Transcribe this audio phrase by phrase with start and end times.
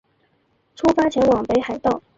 [0.75, 2.01] 出发前往北海道